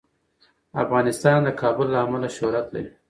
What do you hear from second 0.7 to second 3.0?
افغانستان د کابل له امله شهرت لري.